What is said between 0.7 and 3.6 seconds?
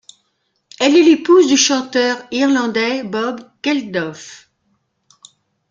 Elle est l'épouse du chanteur irlandais Bob